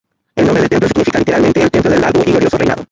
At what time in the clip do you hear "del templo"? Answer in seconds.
0.61-0.87